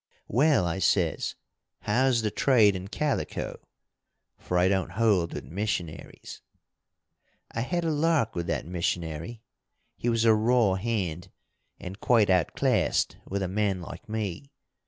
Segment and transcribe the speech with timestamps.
[0.27, 1.35] 'Well,' I says,
[1.81, 3.59] 'how's the trade in calico?'
[4.39, 6.41] for I don't hold with missionaries.
[7.51, 9.43] "I had a lark with that missionary.
[9.95, 11.29] He was a raw hand,
[11.79, 14.49] and quite outclassed with a man like me.